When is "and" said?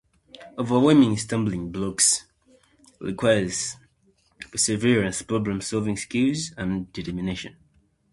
6.57-6.91